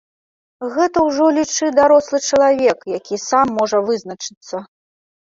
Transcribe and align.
Гэта 0.77 1.03
ўжо, 1.07 1.27
лічы, 1.37 1.69
дарослы 1.79 2.23
чалавек, 2.31 2.91
які 2.99 3.23
сам 3.29 3.57
можа 3.63 3.87
вызначыцца. 3.95 4.69